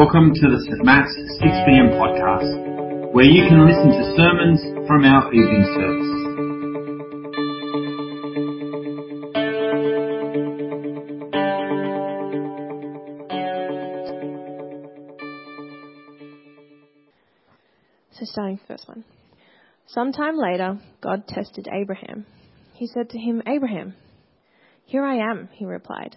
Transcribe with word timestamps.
Welcome 0.00 0.32
to 0.32 0.48
the 0.48 0.56
St. 0.64 0.82
Matt's 0.82 1.14
6pm 1.42 1.92
podcast, 2.00 3.12
where 3.12 3.26
you 3.26 3.46
can 3.46 3.66
listen 3.68 3.90
to 3.90 4.16
sermons 4.16 4.62
from 4.88 5.04
our 5.04 5.30
evening 5.30 5.62
service. 5.76 6.10
So 18.12 18.24
starting 18.24 18.56
the 18.56 18.66
first 18.66 18.88
one. 18.88 19.04
Sometime 19.86 20.38
later, 20.38 20.80
God 21.02 21.28
tested 21.28 21.68
Abraham. 21.70 22.24
He 22.72 22.86
said 22.86 23.10
to 23.10 23.18
him, 23.18 23.42
Abraham, 23.46 23.92
here 24.86 25.04
I 25.04 25.16
am, 25.30 25.50
he 25.52 25.66
replied. 25.66 26.16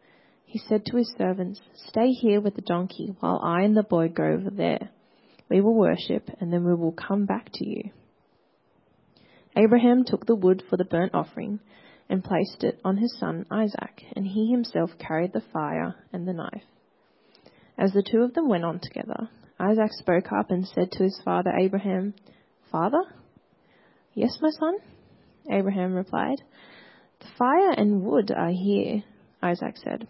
he 0.51 0.59
said 0.67 0.85
to 0.85 0.97
his 0.97 1.09
servants, 1.17 1.61
Stay 1.87 2.11
here 2.11 2.41
with 2.41 2.55
the 2.55 2.61
donkey 2.61 3.15
while 3.21 3.39
I 3.41 3.61
and 3.61 3.75
the 3.75 3.83
boy 3.83 4.09
go 4.09 4.25
over 4.25 4.49
there. 4.49 4.89
We 5.49 5.61
will 5.61 5.75
worship, 5.75 6.29
and 6.41 6.51
then 6.51 6.65
we 6.65 6.75
will 6.75 6.91
come 6.91 7.25
back 7.25 7.47
to 7.53 7.65
you. 7.65 7.91
Abraham 9.55 10.03
took 10.03 10.25
the 10.25 10.35
wood 10.35 10.61
for 10.69 10.75
the 10.75 10.83
burnt 10.83 11.15
offering 11.15 11.61
and 12.09 12.21
placed 12.21 12.65
it 12.65 12.81
on 12.83 12.97
his 12.97 13.17
son 13.17 13.45
Isaac, 13.49 14.03
and 14.13 14.27
he 14.27 14.51
himself 14.51 14.89
carried 14.99 15.31
the 15.31 15.43
fire 15.53 15.95
and 16.11 16.27
the 16.27 16.33
knife. 16.33 16.65
As 17.77 17.93
the 17.93 18.03
two 18.03 18.19
of 18.19 18.33
them 18.33 18.49
went 18.49 18.65
on 18.65 18.81
together, 18.81 19.29
Isaac 19.57 19.93
spoke 19.93 20.33
up 20.33 20.51
and 20.51 20.67
said 20.67 20.91
to 20.91 21.03
his 21.03 21.21
father 21.23 21.51
Abraham, 21.57 22.13
Father? 22.69 23.03
Yes, 24.15 24.37
my 24.41 24.49
son, 24.59 24.75
Abraham 25.49 25.93
replied. 25.93 26.41
The 27.21 27.27
fire 27.37 27.71
and 27.71 28.03
wood 28.03 28.31
are 28.35 28.51
here, 28.51 29.03
Isaac 29.41 29.77
said 29.77 30.09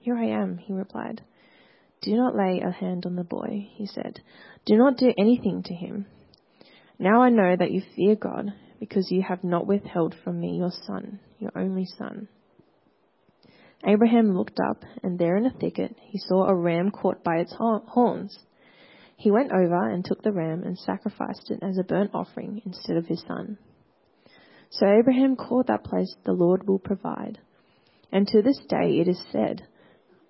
Here 0.00 0.16
I 0.16 0.28
am, 0.42 0.56
he 0.56 0.72
replied. 0.72 1.22
Do 2.00 2.16
not 2.16 2.34
lay 2.34 2.60
a 2.60 2.70
hand 2.70 3.04
on 3.04 3.16
the 3.16 3.24
boy, 3.24 3.68
he 3.74 3.86
said. 3.86 4.20
Do 4.64 4.76
not 4.76 4.96
do 4.96 5.12
anything 5.18 5.62
to 5.64 5.74
him. 5.74 6.06
Now 6.98 7.22
I 7.22 7.28
know 7.28 7.54
that 7.58 7.70
you 7.70 7.82
fear 7.94 8.16
God, 8.16 8.52
because 8.78 9.10
you 9.10 9.22
have 9.22 9.44
not 9.44 9.66
withheld 9.66 10.14
from 10.24 10.40
me 10.40 10.56
your 10.56 10.72
son, 10.86 11.20
your 11.38 11.52
only 11.54 11.84
son. 11.98 12.28
Abraham 13.86 14.34
looked 14.34 14.58
up, 14.70 14.82
and 15.02 15.18
there 15.18 15.36
in 15.36 15.44
a 15.44 15.50
thicket 15.50 15.94
he 16.00 16.18
saw 16.18 16.46
a 16.46 16.54
ram 16.54 16.90
caught 16.90 17.22
by 17.22 17.36
its 17.36 17.54
horns. 17.58 18.38
He 19.16 19.30
went 19.30 19.52
over 19.52 19.90
and 19.90 20.02
took 20.02 20.22
the 20.22 20.32
ram 20.32 20.62
and 20.62 20.78
sacrificed 20.78 21.50
it 21.50 21.62
as 21.62 21.76
a 21.76 21.84
burnt 21.84 22.12
offering 22.14 22.62
instead 22.64 22.96
of 22.96 23.06
his 23.06 23.22
son. 23.28 23.58
So 24.70 24.86
Abraham 24.86 25.36
called 25.36 25.66
that 25.66 25.84
place 25.84 26.14
the 26.24 26.32
Lord 26.32 26.66
will 26.66 26.78
provide. 26.78 27.38
And 28.12 28.26
to 28.28 28.40
this 28.40 28.58
day 28.68 28.98
it 29.00 29.08
is 29.08 29.22
said, 29.30 29.66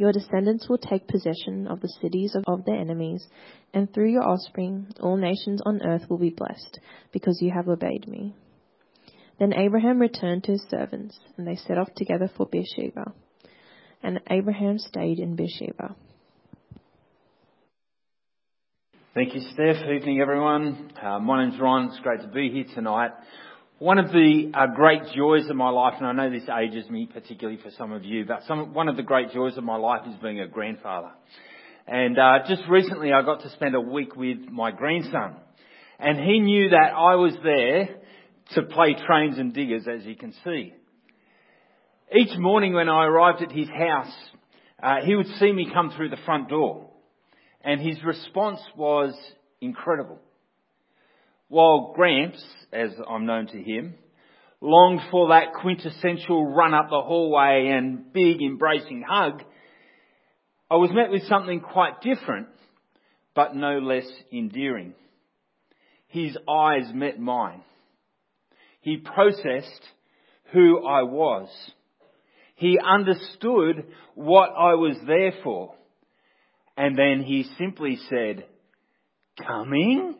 Your 0.00 0.12
descendants 0.12 0.66
will 0.66 0.78
take 0.78 1.06
possession 1.06 1.66
of 1.66 1.82
the 1.82 1.94
cities 2.00 2.34
of 2.46 2.64
their 2.64 2.76
enemies, 2.76 3.22
and 3.74 3.92
through 3.92 4.10
your 4.10 4.26
offspring 4.26 4.86
all 4.98 5.18
nations 5.18 5.60
on 5.66 5.82
earth 5.84 6.08
will 6.08 6.16
be 6.16 6.30
blessed, 6.30 6.80
because 7.12 7.38
you 7.42 7.50
have 7.50 7.68
obeyed 7.68 8.08
me. 8.08 8.34
Then 9.38 9.52
Abraham 9.52 9.98
returned 9.98 10.44
to 10.44 10.52
his 10.52 10.64
servants, 10.70 11.20
and 11.36 11.46
they 11.46 11.56
set 11.56 11.76
off 11.76 11.92
together 11.94 12.30
for 12.34 12.46
Beersheba. 12.46 13.12
And 14.02 14.22
Abraham 14.30 14.78
stayed 14.78 15.18
in 15.18 15.36
Beersheba. 15.36 15.94
Thank 19.12 19.34
you, 19.34 19.42
Steph. 19.52 19.86
Evening, 19.86 20.22
everyone. 20.22 20.92
Uh, 21.02 21.18
my 21.18 21.44
name's 21.44 21.60
Ryan. 21.60 21.88
It's 21.88 22.00
great 22.00 22.22
to 22.22 22.28
be 22.28 22.48
here 22.48 22.74
tonight. 22.74 23.10
One 23.80 23.96
of 23.96 24.12
the 24.12 24.52
uh, 24.52 24.66
great 24.76 25.04
joys 25.16 25.48
of 25.48 25.56
my 25.56 25.70
life, 25.70 25.94
and 25.96 26.06
I 26.06 26.12
know 26.12 26.30
this 26.30 26.46
ages 26.50 26.90
me 26.90 27.08
particularly 27.10 27.58
for 27.62 27.70
some 27.78 27.92
of 27.92 28.04
you, 28.04 28.26
but 28.26 28.42
some, 28.46 28.74
one 28.74 28.90
of 28.90 28.98
the 28.98 29.02
great 29.02 29.32
joys 29.32 29.56
of 29.56 29.64
my 29.64 29.76
life 29.76 30.02
is 30.06 30.14
being 30.22 30.38
a 30.38 30.46
grandfather. 30.46 31.12
And 31.86 32.18
uh, 32.18 32.40
just 32.46 32.60
recently 32.68 33.10
I 33.10 33.22
got 33.22 33.40
to 33.40 33.48
spend 33.52 33.74
a 33.74 33.80
week 33.80 34.16
with 34.16 34.50
my 34.50 34.70
grandson. 34.70 35.36
And 35.98 36.18
he 36.18 36.40
knew 36.40 36.68
that 36.68 36.92
I 36.94 37.14
was 37.14 37.32
there 37.42 37.88
to 38.54 38.62
play 38.64 38.96
trains 39.06 39.38
and 39.38 39.54
diggers, 39.54 39.86
as 39.88 40.04
you 40.04 40.14
can 40.14 40.34
see. 40.44 40.74
Each 42.14 42.36
morning 42.36 42.74
when 42.74 42.90
I 42.90 43.06
arrived 43.06 43.40
at 43.40 43.50
his 43.50 43.70
house, 43.70 44.12
uh, 44.82 44.96
he 45.06 45.16
would 45.16 45.28
see 45.38 45.52
me 45.52 45.70
come 45.72 45.90
through 45.96 46.10
the 46.10 46.20
front 46.26 46.50
door. 46.50 46.90
And 47.64 47.80
his 47.80 47.96
response 48.04 48.60
was 48.76 49.14
incredible. 49.62 50.18
While 51.50 51.94
Gramps, 51.96 52.40
as 52.72 52.90
I'm 53.08 53.26
known 53.26 53.48
to 53.48 53.60
him, 53.60 53.94
longed 54.60 55.00
for 55.10 55.30
that 55.30 55.52
quintessential 55.60 56.54
run 56.54 56.74
up 56.74 56.90
the 56.90 57.00
hallway 57.00 57.72
and 57.76 58.12
big 58.12 58.40
embracing 58.40 59.02
hug, 59.02 59.42
I 60.70 60.76
was 60.76 60.90
met 60.92 61.10
with 61.10 61.24
something 61.24 61.60
quite 61.60 62.02
different, 62.02 62.46
but 63.34 63.56
no 63.56 63.78
less 63.78 64.06
endearing. 64.32 64.94
His 66.06 66.36
eyes 66.48 66.88
met 66.94 67.18
mine. 67.18 67.62
He 68.80 68.98
processed 68.98 69.82
who 70.52 70.86
I 70.86 71.02
was. 71.02 71.48
He 72.54 72.78
understood 72.78 73.86
what 74.14 74.50
I 74.50 74.74
was 74.74 74.96
there 75.04 75.32
for. 75.42 75.74
And 76.76 76.96
then 76.96 77.24
he 77.24 77.44
simply 77.58 77.98
said, 78.08 78.46
coming? 79.44 80.14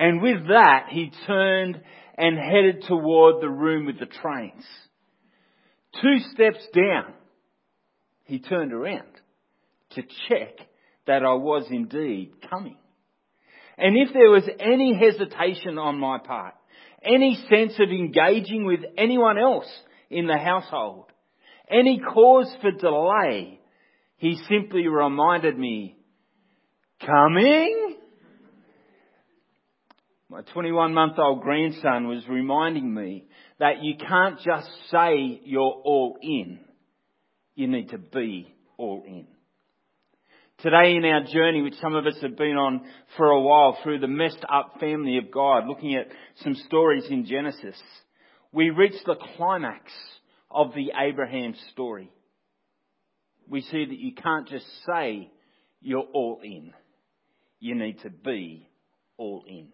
And 0.00 0.22
with 0.22 0.48
that, 0.48 0.86
he 0.88 1.12
turned 1.26 1.78
and 2.16 2.38
headed 2.38 2.84
toward 2.88 3.42
the 3.42 3.50
room 3.50 3.84
with 3.84 4.00
the 4.00 4.06
trains. 4.06 4.64
Two 6.00 6.16
steps 6.32 6.66
down, 6.74 7.12
he 8.24 8.38
turned 8.38 8.72
around 8.72 9.10
to 9.90 10.02
check 10.26 10.56
that 11.06 11.22
I 11.22 11.34
was 11.34 11.66
indeed 11.70 12.32
coming. 12.48 12.78
And 13.76 13.94
if 13.98 14.14
there 14.14 14.30
was 14.30 14.48
any 14.58 14.94
hesitation 14.94 15.76
on 15.76 16.00
my 16.00 16.16
part, 16.16 16.54
any 17.04 17.34
sense 17.50 17.74
of 17.78 17.90
engaging 17.90 18.64
with 18.64 18.80
anyone 18.96 19.36
else 19.36 19.68
in 20.08 20.26
the 20.26 20.38
household, 20.38 21.12
any 21.70 22.00
cause 22.00 22.50
for 22.62 22.70
delay, 22.70 23.60
he 24.16 24.40
simply 24.48 24.88
reminded 24.88 25.58
me, 25.58 25.98
coming? 27.04 27.89
My 30.30 30.42
21 30.42 30.94
month 30.94 31.18
old 31.18 31.42
grandson 31.42 32.06
was 32.06 32.22
reminding 32.28 32.94
me 32.94 33.24
that 33.58 33.82
you 33.82 33.96
can't 33.96 34.38
just 34.38 34.70
say 34.88 35.40
you're 35.42 35.60
all 35.60 36.18
in. 36.22 36.60
You 37.56 37.66
need 37.66 37.88
to 37.88 37.98
be 37.98 38.54
all 38.76 39.02
in. 39.04 39.26
Today 40.58 40.94
in 40.94 41.04
our 41.04 41.24
journey, 41.24 41.62
which 41.62 41.74
some 41.82 41.96
of 41.96 42.06
us 42.06 42.14
have 42.22 42.36
been 42.36 42.56
on 42.56 42.82
for 43.16 43.26
a 43.26 43.40
while 43.40 43.76
through 43.82 43.98
the 43.98 44.06
messed 44.06 44.44
up 44.48 44.74
family 44.78 45.18
of 45.18 45.32
God, 45.32 45.66
looking 45.66 45.96
at 45.96 46.06
some 46.44 46.54
stories 46.54 47.06
in 47.10 47.26
Genesis, 47.26 47.82
we 48.52 48.70
reach 48.70 49.02
the 49.06 49.16
climax 49.36 49.90
of 50.48 50.72
the 50.74 50.92
Abraham 50.96 51.56
story. 51.72 52.08
We 53.48 53.62
see 53.62 53.84
that 53.84 53.98
you 53.98 54.14
can't 54.14 54.46
just 54.46 54.66
say 54.86 55.28
you're 55.80 56.06
all 56.14 56.40
in. 56.44 56.72
You 57.58 57.74
need 57.74 58.00
to 58.02 58.10
be 58.10 58.68
all 59.16 59.42
in. 59.48 59.72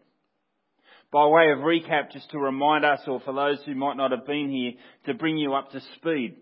By 1.16 1.24
way 1.28 1.50
of 1.50 1.60
recap, 1.60 2.12
just 2.12 2.30
to 2.32 2.38
remind 2.38 2.84
us, 2.84 3.00
or 3.06 3.20
for 3.20 3.32
those 3.32 3.56
who 3.64 3.74
might 3.74 3.96
not 3.96 4.10
have 4.10 4.26
been 4.26 4.50
here, 4.50 4.72
to 5.06 5.18
bring 5.18 5.38
you 5.38 5.54
up 5.54 5.70
to 5.70 5.80
speed. 5.94 6.36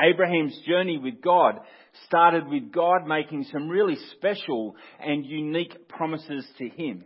Abraham's 0.00 0.56
journey 0.64 0.96
with 0.96 1.20
God 1.20 1.58
started 2.06 2.46
with 2.46 2.70
God 2.70 3.04
making 3.04 3.46
some 3.50 3.68
really 3.68 3.96
special 4.12 4.76
and 5.00 5.26
unique 5.26 5.88
promises 5.88 6.46
to 6.58 6.68
him. 6.68 7.04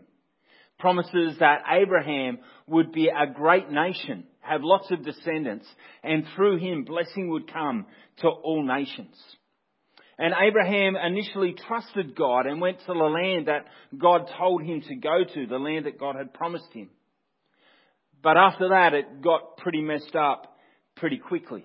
Promises 0.78 1.38
that 1.38 1.62
Abraham 1.72 2.40
would 2.66 2.92
be 2.92 3.08
a 3.08 3.32
great 3.32 3.70
nation, 3.70 4.24
have 4.40 4.60
lots 4.62 4.90
of 4.90 5.02
descendants, 5.02 5.66
and 6.04 6.26
through 6.36 6.58
him 6.58 6.84
blessing 6.84 7.30
would 7.30 7.50
come 7.50 7.86
to 8.18 8.28
all 8.28 8.62
nations. 8.62 9.16
And 10.20 10.34
Abraham 10.38 10.96
initially 10.96 11.54
trusted 11.66 12.14
God 12.14 12.44
and 12.44 12.60
went 12.60 12.78
to 12.80 12.86
the 12.88 12.92
land 12.92 13.48
that 13.48 13.64
God 13.98 14.30
told 14.38 14.62
him 14.62 14.82
to 14.82 14.94
go 14.94 15.24
to, 15.24 15.46
the 15.46 15.56
land 15.58 15.86
that 15.86 15.98
God 15.98 16.14
had 16.14 16.34
promised 16.34 16.70
him. 16.74 16.90
But 18.22 18.36
after 18.36 18.68
that, 18.68 18.92
it 18.92 19.22
got 19.22 19.56
pretty 19.56 19.80
messed 19.80 20.14
up 20.14 20.58
pretty 20.94 21.16
quickly. 21.16 21.64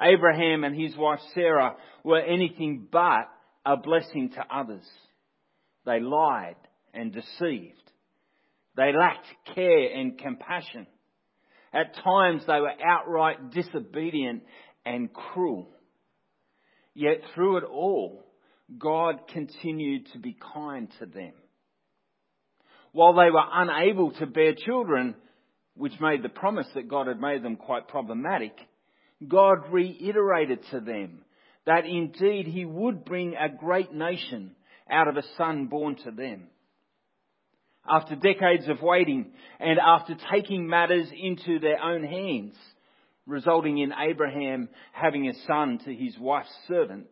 Abraham 0.00 0.64
and 0.64 0.74
his 0.74 0.96
wife 0.96 1.20
Sarah 1.32 1.76
were 2.02 2.20
anything 2.20 2.88
but 2.90 3.30
a 3.64 3.76
blessing 3.76 4.30
to 4.34 4.44
others. 4.52 4.84
They 5.86 6.00
lied 6.00 6.56
and 6.92 7.12
deceived. 7.12 7.92
They 8.76 8.92
lacked 8.92 9.28
care 9.54 9.96
and 9.96 10.18
compassion. 10.18 10.88
At 11.72 11.94
times 12.02 12.42
they 12.48 12.60
were 12.60 12.72
outright 12.84 13.52
disobedient 13.52 14.42
and 14.84 15.12
cruel. 15.12 15.68
Yet 16.94 17.22
through 17.34 17.58
it 17.58 17.64
all, 17.64 18.24
God 18.78 19.28
continued 19.32 20.06
to 20.12 20.18
be 20.18 20.36
kind 20.54 20.88
to 21.00 21.06
them. 21.06 21.32
While 22.92 23.14
they 23.14 23.30
were 23.30 23.44
unable 23.52 24.12
to 24.12 24.26
bear 24.26 24.54
children, 24.54 25.16
which 25.76 26.00
made 26.00 26.22
the 26.22 26.28
promise 26.28 26.68
that 26.74 26.88
God 26.88 27.08
had 27.08 27.20
made 27.20 27.42
them 27.42 27.56
quite 27.56 27.88
problematic, 27.88 28.56
God 29.26 29.72
reiterated 29.72 30.60
to 30.70 30.80
them 30.80 31.24
that 31.66 31.86
indeed 31.86 32.46
He 32.46 32.64
would 32.64 33.04
bring 33.04 33.34
a 33.34 33.48
great 33.48 33.92
nation 33.92 34.52
out 34.88 35.08
of 35.08 35.16
a 35.16 35.24
son 35.36 35.66
born 35.66 35.96
to 36.04 36.10
them. 36.10 36.44
After 37.88 38.14
decades 38.14 38.68
of 38.68 38.82
waiting 38.82 39.32
and 39.58 39.78
after 39.78 40.14
taking 40.32 40.68
matters 40.68 41.08
into 41.10 41.58
their 41.58 41.82
own 41.82 42.04
hands, 42.04 42.54
resulting 43.26 43.78
in 43.78 43.92
Abraham 43.92 44.68
having 44.92 45.28
a 45.28 45.34
son 45.46 45.78
to 45.84 45.94
his 45.94 46.18
wife's 46.18 46.54
servant, 46.68 47.06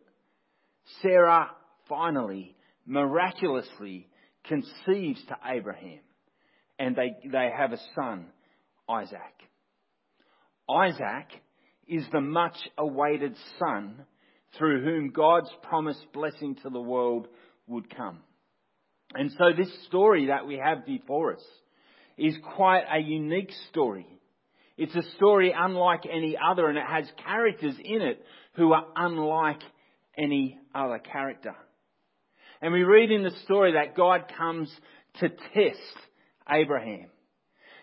Sarah 1.01 1.49
finally, 1.89 2.55
miraculously 2.85 4.07
conceives 4.45 5.23
to 5.27 5.37
Abraham 5.45 5.99
and 6.79 6.95
they, 6.95 7.15
they 7.29 7.49
have 7.55 7.71
a 7.71 7.79
son, 7.95 8.25
Isaac. 8.89 9.19
Isaac 10.69 11.27
is 11.87 12.05
the 12.11 12.21
much 12.21 12.57
awaited 12.77 13.35
Son 13.59 14.05
through 14.57 14.83
whom 14.83 15.11
God's 15.11 15.49
promised 15.63 16.05
blessing 16.13 16.55
to 16.63 16.69
the 16.69 16.81
world 16.81 17.27
would 17.67 17.95
come. 17.95 18.19
And 19.13 19.31
so 19.31 19.45
this 19.55 19.71
story 19.87 20.27
that 20.27 20.47
we 20.47 20.59
have 20.63 20.85
before 20.85 21.33
us 21.33 21.43
is 22.17 22.35
quite 22.55 22.83
a 22.91 22.99
unique 22.99 23.51
story. 23.69 24.07
It's 24.77 24.95
a 24.95 25.15
story 25.17 25.53
unlike 25.55 26.03
any 26.11 26.35
other 26.37 26.67
and 26.67 26.77
it 26.77 26.85
has 26.85 27.05
characters 27.23 27.75
in 27.83 28.01
it 28.01 28.23
who 28.55 28.73
are 28.73 28.85
unlike 28.95 29.61
any 30.17 30.59
other 30.73 30.99
character. 30.99 31.55
And 32.61 32.73
we 32.73 32.83
read 32.83 33.11
in 33.11 33.23
the 33.23 33.35
story 33.43 33.73
that 33.73 33.95
God 33.95 34.31
comes 34.37 34.71
to 35.19 35.29
test 35.29 35.97
Abraham. 36.49 37.07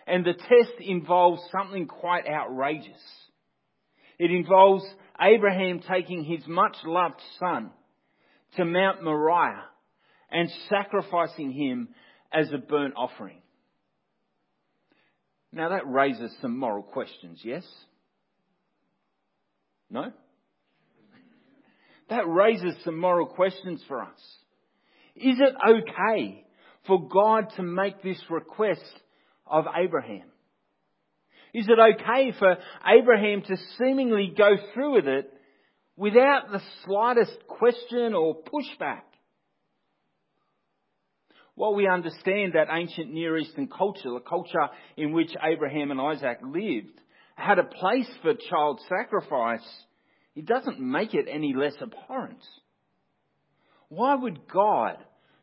And 0.07 0.25
the 0.25 0.33
test 0.33 0.79
involves 0.79 1.41
something 1.51 1.87
quite 1.87 2.27
outrageous. 2.27 3.01
It 4.17 4.31
involves 4.31 4.83
Abraham 5.19 5.81
taking 5.87 6.23
his 6.23 6.45
much 6.47 6.75
loved 6.83 7.21
son 7.39 7.71
to 8.57 8.65
Mount 8.65 9.03
Moriah 9.03 9.65
and 10.29 10.49
sacrificing 10.69 11.51
him 11.51 11.89
as 12.33 12.51
a 12.51 12.57
burnt 12.57 12.95
offering. 12.97 13.40
Now 15.53 15.69
that 15.69 15.87
raises 15.87 16.31
some 16.41 16.57
moral 16.57 16.83
questions, 16.83 17.41
yes? 17.43 17.63
No? 19.89 20.11
That 22.09 22.27
raises 22.27 22.75
some 22.83 22.97
moral 22.97 23.27
questions 23.27 23.83
for 23.87 24.01
us. 24.01 24.19
Is 25.15 25.37
it 25.39 25.53
okay 25.69 26.45
for 26.87 27.07
God 27.09 27.47
to 27.57 27.63
make 27.63 28.01
this 28.01 28.21
request 28.29 28.81
of 29.45 29.65
Abraham? 29.77 30.31
Is 31.53 31.67
it 31.67 31.77
okay 31.77 32.31
for 32.37 32.57
Abraham 32.87 33.41
to 33.41 33.57
seemingly 33.77 34.33
go 34.37 34.55
through 34.73 34.95
with 34.95 35.07
it 35.07 35.33
without 35.97 36.51
the 36.51 36.61
slightest 36.85 37.37
question 37.47 38.13
or 38.13 38.37
pushback? 38.43 39.01
While 41.55 41.75
we 41.75 41.87
understand 41.87 42.53
that 42.53 42.67
ancient 42.71 43.11
Near 43.11 43.37
Eastern 43.37 43.67
culture, 43.67 44.11
the 44.11 44.19
culture 44.19 44.69
in 44.97 45.11
which 45.11 45.31
Abraham 45.43 45.91
and 45.91 45.99
Isaac 45.99 46.39
lived, 46.43 46.99
had 47.35 47.59
a 47.59 47.63
place 47.63 48.09
for 48.21 48.33
child 48.49 48.79
sacrifice, 48.87 49.67
it 50.35 50.45
doesn't 50.45 50.79
make 50.79 51.13
it 51.13 51.25
any 51.29 51.53
less 51.53 51.75
abhorrent. 51.81 52.43
Why 53.89 54.15
would 54.15 54.47
God, 54.47 54.97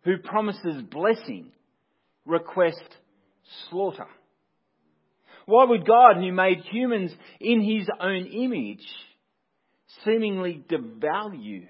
who 0.05 0.19
promises 0.19 0.83
blessing, 0.91 1.53
request 2.25 2.83
slaughter? 3.69 4.07
Why 5.45 5.65
would 5.65 5.87
God, 5.87 6.17
who 6.17 6.33
made 6.33 6.59
humans 6.71 7.13
in 7.41 7.61
his 7.61 7.89
own 8.01 8.27
image, 8.27 8.87
seemingly 10.05 10.65
devalue 10.71 11.67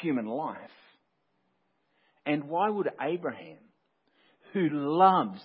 human 0.00 0.26
life? 0.26 0.58
And 2.24 2.44
why 2.44 2.70
would 2.70 2.90
Abraham, 3.00 3.58
who 4.52 4.68
loves 4.70 5.40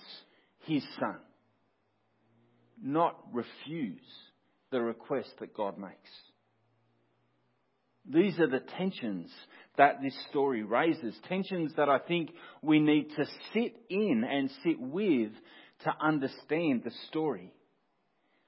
his 0.66 0.84
son, 1.00 1.18
not 2.80 3.16
refuse 3.32 4.00
the 4.70 4.80
request 4.80 5.30
that 5.40 5.54
God 5.54 5.78
makes? 5.78 6.10
These 8.10 8.38
are 8.38 8.48
the 8.48 8.62
tensions 8.78 9.30
that 9.76 10.00
this 10.02 10.16
story 10.30 10.62
raises. 10.62 11.14
Tensions 11.28 11.72
that 11.76 11.88
I 11.88 11.98
think 11.98 12.30
we 12.62 12.80
need 12.80 13.10
to 13.16 13.24
sit 13.52 13.74
in 13.90 14.24
and 14.28 14.50
sit 14.64 14.80
with 14.80 15.32
to 15.84 15.94
understand 16.00 16.82
the 16.84 16.92
story. 17.08 17.52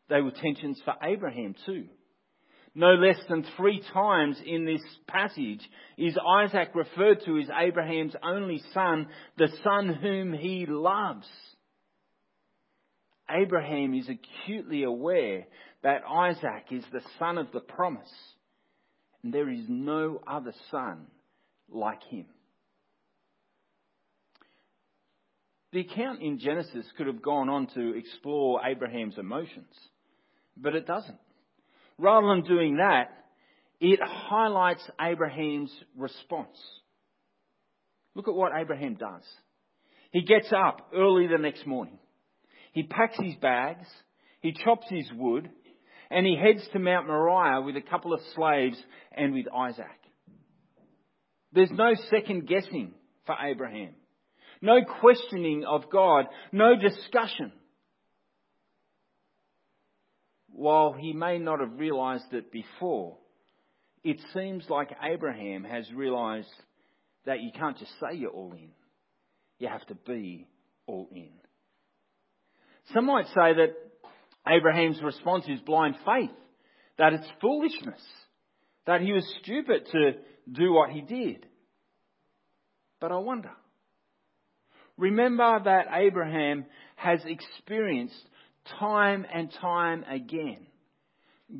They 0.09 0.21
were 0.21 0.33
tensions 0.33 0.81
for 0.85 0.95
Abraham 1.03 1.55
too. 1.67 1.87
No 2.75 2.95
less 2.95 3.19
than 3.29 3.45
three 3.57 3.83
times 3.93 4.41
in 4.45 4.65
this 4.65 4.83
passage 5.09 5.61
is 5.99 6.17
Isaac 6.39 6.71
referred 6.75 7.25
to 7.25 7.39
as 7.39 7.49
Abraham's 7.59 8.15
only 8.23 8.62
son, 8.73 9.09
the 9.37 9.49
son 9.65 9.93
whom 10.00 10.33
he 10.33 10.67
loves. 10.67 11.27
Abraham 13.29 13.95
is 13.95 14.09
acutely 14.09 14.85
aware 14.85 15.47
that 15.83 16.03
Isaac 16.09 16.67
is 16.71 16.85
the 16.93 17.03
son 17.19 17.39
of 17.39 17.50
the 17.53 17.61
promise, 17.61 18.12
and 19.23 19.33
there 19.33 19.50
is 19.50 19.65
no 19.69 20.21
other 20.27 20.55
son 20.71 21.07
like 21.69 22.03
him. 22.05 22.27
The 25.73 25.81
account 25.81 26.21
in 26.21 26.39
Genesis 26.39 26.87
could 26.97 27.07
have 27.07 27.23
gone 27.23 27.49
on 27.49 27.69
to 27.75 27.97
explore 27.97 28.61
Abraham's 28.65 29.19
emotions, 29.19 29.73
but 30.57 30.75
it 30.75 30.87
doesn't. 30.87 31.19
Rather 32.00 32.28
than 32.28 32.42
doing 32.42 32.76
that, 32.78 33.11
it 33.78 34.00
highlights 34.02 34.83
Abraham's 35.00 35.73
response. 35.97 36.57
Look 38.14 38.26
at 38.26 38.35
what 38.35 38.52
Abraham 38.59 38.95
does. 38.95 39.23
He 40.11 40.23
gets 40.23 40.50
up 40.52 40.90
early 40.95 41.26
the 41.26 41.38
next 41.38 41.66
morning. 41.66 41.99
He 42.73 42.85
packs 42.85 43.19
his 43.21 43.35
bags, 43.37 43.87
he 44.40 44.52
chops 44.52 44.87
his 44.88 45.11
wood, 45.14 45.50
and 46.11 46.26
he 46.26 46.37
heads 46.37 46.66
to 46.73 46.78
Mount 46.78 47.07
Moriah 47.07 47.61
with 47.61 47.76
a 47.76 47.83
couple 47.83 48.14
of 48.14 48.21
slaves 48.35 48.83
and 49.12 49.35
with 49.35 49.47
Isaac. 49.54 49.87
There's 51.52 51.71
no 51.71 51.92
second 52.11 52.49
guessing 52.49 52.95
for 53.26 53.35
Abraham. 53.40 53.90
No 54.62 54.78
questioning 55.00 55.64
of 55.64 55.90
God. 55.90 56.26
No 56.50 56.76
discussion. 56.76 57.52
While 60.52 60.92
he 60.92 61.12
may 61.12 61.38
not 61.38 61.61
have 61.61 61.78
realized 61.78 62.33
it 62.33 62.52
before, 62.52 63.16
it 64.02 64.19
seems 64.35 64.64
like 64.69 64.90
Abraham 65.02 65.64
has 65.64 65.90
realized 65.92 66.49
that 67.26 67.40
you 67.40 67.50
can't 67.52 67.78
just 67.78 67.92
say 68.00 68.16
you're 68.16 68.30
all 68.30 68.52
in. 68.52 68.71
You 69.59 69.69
have 69.69 69.87
to 69.87 69.95
be 69.95 70.47
all 70.87 71.09
in. 71.12 71.30
Some 72.95 73.07
might 73.07 73.26
say 73.26 73.54
that 73.54 73.75
Abraham's 74.49 75.02
response 75.02 75.45
is 75.49 75.61
blind 75.61 75.97
faith, 76.04 76.30
that 76.99 77.12
it's 77.12 77.26
foolishness, 77.40 78.02
that 78.87 79.00
he 79.00 79.12
was 79.12 79.26
stupid 79.42 79.87
to 79.92 80.12
do 80.50 80.73
what 80.73 80.90
he 80.90 81.02
did. 81.02 81.47
But 83.00 83.12
I 83.12 83.19
wonder. 83.19 83.52
Remember 84.97 85.61
that 85.64 85.87
Abraham 85.95 86.66
has 86.97 87.21
experienced 87.25 88.23
time 88.79 89.26
and 89.33 89.50
time 89.61 90.05
again 90.05 90.67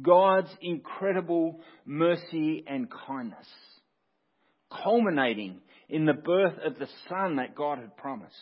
God's 0.03 0.51
incredible 0.61 1.61
mercy 1.85 2.65
and 2.67 2.89
kindness, 3.07 3.47
culminating 4.83 5.61
in 5.89 6.07
the 6.07 6.13
birth 6.13 6.55
of 6.65 6.79
the 6.79 6.89
son 7.09 7.37
that 7.37 7.57
God 7.57 7.79
had 7.79 7.97
promised. 7.97 8.35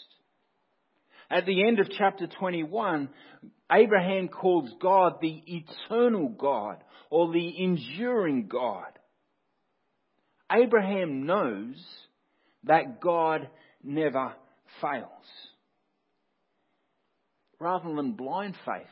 At 1.31 1.47
the 1.47 1.67
end 1.67 1.79
of 1.79 1.91
chapter 1.91 2.27
21, 2.27 3.09
Abraham 3.71 4.29
calls 4.29 4.71
God 4.81 5.19
the 5.21 5.43
eternal 5.47 6.29
God 6.29 6.83
or 7.11 7.33
the 7.33 7.63
enduring 7.63 8.47
God. 8.49 8.99
Abraham 10.51 11.27
knows 11.27 11.77
that 12.65 13.01
God 13.01 13.49
never 13.83 14.33
fails. 14.81 15.09
Rather 17.61 17.93
than 17.95 18.13
blind 18.13 18.55
faith, 18.65 18.87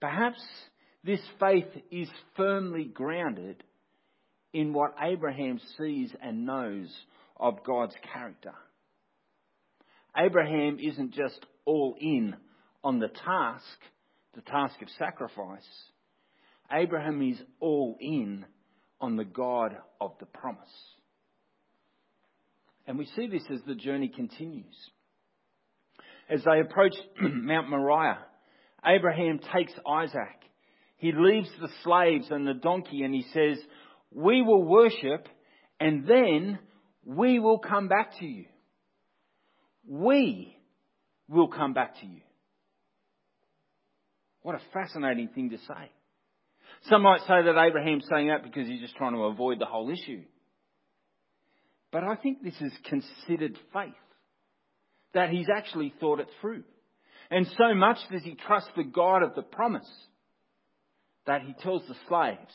perhaps 0.00 0.42
this 1.04 1.20
faith 1.38 1.68
is 1.90 2.08
firmly 2.36 2.84
grounded 2.84 3.62
in 4.52 4.72
what 4.72 4.94
Abraham 5.02 5.60
sees 5.76 6.10
and 6.22 6.46
knows 6.46 6.88
of 7.36 7.64
God's 7.64 7.94
character. 8.12 8.54
Abraham 10.16 10.78
isn't 10.78 11.12
just 11.12 11.44
all 11.64 11.96
in 12.00 12.36
on 12.84 12.98
the 12.98 13.08
task, 13.08 13.64
the 14.34 14.42
task 14.42 14.80
of 14.82 14.88
sacrifice. 14.98 15.66
Abraham 16.70 17.22
is 17.22 17.40
all 17.60 17.96
in 18.00 18.44
on 19.00 19.16
the 19.16 19.24
God 19.24 19.76
of 20.00 20.12
the 20.20 20.26
promise. 20.26 20.72
And 22.86 22.98
we 22.98 23.06
see 23.16 23.26
this 23.26 23.44
as 23.50 23.60
the 23.66 23.74
journey 23.74 24.08
continues. 24.08 24.74
As 26.28 26.42
they 26.44 26.60
approach 26.60 26.94
Mount 27.20 27.68
Moriah, 27.68 28.18
Abraham 28.84 29.40
takes 29.54 29.72
Isaac. 29.86 30.38
He 30.96 31.12
leaves 31.12 31.50
the 31.60 31.68
slaves 31.82 32.26
and 32.30 32.46
the 32.46 32.54
donkey 32.54 33.02
and 33.02 33.14
he 33.14 33.24
says, 33.32 33.58
We 34.10 34.42
will 34.42 34.62
worship 34.64 35.26
and 35.80 36.06
then 36.06 36.58
we 37.04 37.40
will 37.40 37.58
come 37.58 37.88
back 37.88 38.18
to 38.20 38.26
you. 38.26 38.44
We 39.86 40.56
will 41.28 41.48
come 41.48 41.74
back 41.74 42.00
to 42.00 42.06
you. 42.06 42.20
What 44.42 44.54
a 44.54 44.60
fascinating 44.72 45.28
thing 45.28 45.50
to 45.50 45.58
say. 45.58 45.90
Some 46.88 47.02
might 47.02 47.20
say 47.20 47.42
that 47.44 47.60
Abraham's 47.60 48.06
saying 48.10 48.28
that 48.28 48.42
because 48.42 48.66
he's 48.66 48.80
just 48.80 48.96
trying 48.96 49.14
to 49.14 49.24
avoid 49.24 49.60
the 49.60 49.66
whole 49.66 49.90
issue. 49.90 50.22
But 51.92 52.04
I 52.04 52.16
think 52.16 52.42
this 52.42 52.60
is 52.60 52.72
considered 52.84 53.56
faith. 53.72 53.92
That 55.14 55.30
he's 55.30 55.48
actually 55.54 55.92
thought 56.00 56.20
it 56.20 56.28
through. 56.40 56.64
And 57.30 57.46
so 57.58 57.74
much 57.74 57.98
does 58.10 58.22
he 58.22 58.34
trust 58.34 58.68
the 58.76 58.84
God 58.84 59.22
of 59.22 59.34
the 59.34 59.42
promise 59.42 59.88
that 61.26 61.42
he 61.42 61.54
tells 61.62 61.82
the 61.88 61.94
slaves, 62.08 62.52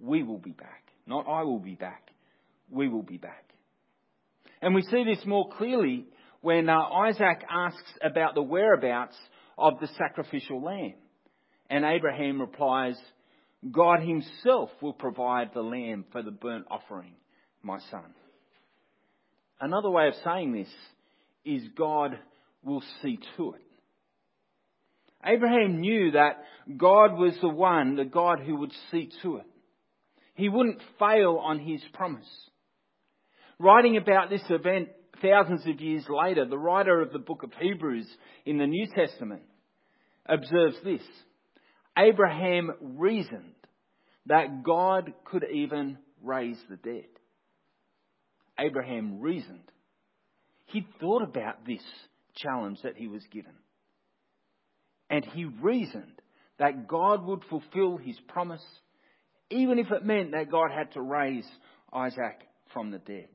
we 0.00 0.22
will 0.22 0.38
be 0.38 0.52
back. 0.52 0.84
Not 1.06 1.26
I 1.28 1.42
will 1.42 1.58
be 1.58 1.74
back. 1.74 2.08
We 2.70 2.88
will 2.88 3.02
be 3.02 3.16
back. 3.16 3.44
And 4.62 4.74
we 4.74 4.82
see 4.82 5.04
this 5.04 5.24
more 5.26 5.48
clearly 5.50 6.06
when 6.40 6.68
uh, 6.68 6.78
Isaac 6.78 7.44
asks 7.50 7.92
about 8.02 8.34
the 8.34 8.42
whereabouts 8.42 9.16
of 9.58 9.80
the 9.80 9.88
sacrificial 9.98 10.62
lamb. 10.62 10.94
And 11.68 11.84
Abraham 11.84 12.40
replies, 12.40 12.96
God 13.70 14.00
himself 14.00 14.70
will 14.80 14.92
provide 14.92 15.50
the 15.52 15.62
lamb 15.62 16.04
for 16.12 16.22
the 16.22 16.30
burnt 16.30 16.66
offering, 16.70 17.12
my 17.62 17.78
son. 17.90 18.14
Another 19.60 19.90
way 19.90 20.08
of 20.08 20.14
saying 20.24 20.52
this 20.52 20.68
is 21.44 21.62
God 21.76 22.18
will 22.62 22.82
see 23.02 23.18
to 23.36 23.54
it. 23.54 23.62
Abraham 25.24 25.80
knew 25.80 26.12
that 26.12 26.44
God 26.76 27.18
was 27.18 27.34
the 27.40 27.48
one, 27.48 27.96
the 27.96 28.04
God 28.04 28.40
who 28.40 28.56
would 28.56 28.72
see 28.90 29.10
to 29.22 29.36
it. 29.36 29.46
He 30.34 30.48
wouldn't 30.48 30.80
fail 30.98 31.38
on 31.42 31.58
his 31.58 31.82
promise. 31.92 32.28
Writing 33.58 33.98
about 33.98 34.30
this 34.30 34.42
event 34.48 34.88
thousands 35.20 35.66
of 35.66 35.80
years 35.80 36.04
later, 36.08 36.46
the 36.46 36.58
writer 36.58 37.00
of 37.00 37.12
the 37.12 37.18
book 37.18 37.42
of 37.42 37.52
Hebrews 37.60 38.08
in 38.46 38.56
the 38.56 38.66
New 38.66 38.86
Testament 38.94 39.42
observes 40.24 40.76
this. 40.82 41.02
Abraham 41.98 42.70
reasoned 42.80 43.54
that 44.26 44.62
God 44.62 45.12
could 45.24 45.44
even 45.52 45.98
raise 46.22 46.58
the 46.70 46.76
dead. 46.76 47.08
Abraham 48.58 49.20
reasoned. 49.20 49.70
He 50.72 50.86
thought 51.00 51.22
about 51.22 51.66
this 51.66 51.82
challenge 52.36 52.78
that 52.82 52.96
he 52.96 53.08
was 53.08 53.22
given. 53.32 53.54
And 55.08 55.24
he 55.24 55.44
reasoned 55.44 56.20
that 56.58 56.86
God 56.86 57.24
would 57.24 57.42
fulfill 57.50 57.96
his 57.96 58.16
promise, 58.28 58.64
even 59.50 59.78
if 59.78 59.90
it 59.90 60.04
meant 60.04 60.32
that 60.32 60.50
God 60.50 60.70
had 60.70 60.92
to 60.92 61.00
raise 61.00 61.46
Isaac 61.92 62.46
from 62.72 62.90
the 62.90 62.98
dead. 62.98 63.28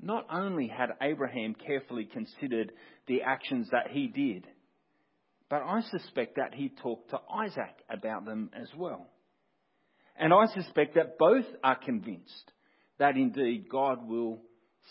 Not 0.00 0.26
only 0.30 0.66
had 0.66 0.90
Abraham 1.00 1.54
carefully 1.54 2.06
considered 2.06 2.72
the 3.06 3.22
actions 3.22 3.68
that 3.70 3.90
he 3.90 4.08
did, 4.08 4.46
but 5.48 5.62
I 5.62 5.80
suspect 5.82 6.36
that 6.36 6.54
he 6.54 6.70
talked 6.82 7.10
to 7.10 7.20
Isaac 7.32 7.76
about 7.88 8.24
them 8.24 8.50
as 8.60 8.68
well. 8.76 9.06
And 10.18 10.32
I 10.34 10.46
suspect 10.46 10.96
that 10.96 11.18
both 11.18 11.46
are 11.62 11.76
convinced 11.76 12.52
that 12.98 13.16
indeed 13.16 13.68
God 13.70 14.08
will 14.08 14.40